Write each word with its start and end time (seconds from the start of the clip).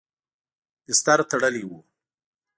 بستر 0.85 1.19
تړلی 1.29 1.63
و. 1.69 1.71